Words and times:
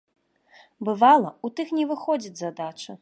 Бывала, 0.89 1.31
у 1.49 1.51
тых 1.59 1.75
не 1.81 1.85
выходзіць 1.93 2.35
задача. 2.45 2.91